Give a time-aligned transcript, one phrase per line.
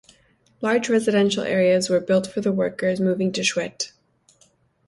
[0.61, 3.91] Large residential areas were built for the workers moving to Schwedt.